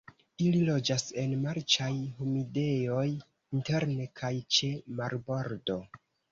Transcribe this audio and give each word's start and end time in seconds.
Ili 0.43 0.61
loĝas 0.69 1.03
en 1.23 1.35
marĉaj 1.43 1.91
humidejoj 2.23 3.05
interne 3.13 4.11
kaj 4.23 4.35
ĉe 4.59 4.73
marbordo. 4.99 5.81